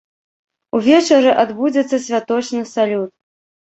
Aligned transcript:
Увечары 0.77 1.31
адбудзецца 1.43 2.03
святочны 2.09 2.69
салют. 2.75 3.19